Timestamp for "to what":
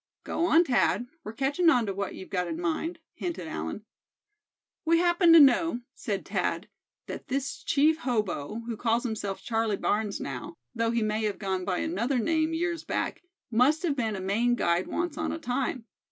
1.85-2.15